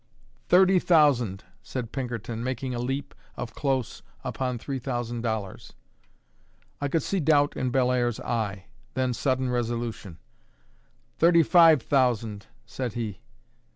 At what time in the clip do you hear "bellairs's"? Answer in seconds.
7.69-8.19